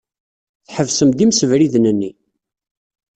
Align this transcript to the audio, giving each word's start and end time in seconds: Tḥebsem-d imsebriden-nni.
Tḥebsem-d 0.65 1.19
imsebriden-nni. 1.25 2.11